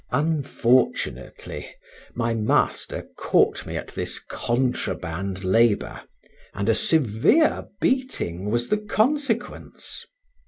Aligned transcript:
Unfortunately, 0.11 1.75
my 2.15 2.33
master 2.33 3.07
caught 3.19 3.67
me 3.67 3.77
at 3.77 3.89
this 3.89 4.17
contraband 4.17 5.43
labor, 5.43 6.01
and 6.55 6.67
a 6.67 6.73
severe 6.73 7.67
beating 7.79 8.49
was 8.49 8.69
the 8.69 8.79
consequence. 8.79 10.03